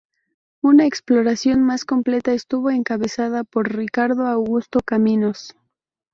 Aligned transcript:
Una 0.63 0.87
exploración 0.87 1.61
más 1.61 1.85
completa 1.85 2.33
estuvo 2.33 2.71
encabezada 2.71 3.43
por 3.43 3.71
Ricardo 3.75 4.25
Augusto 4.25 4.79
Caminos. 4.83 5.55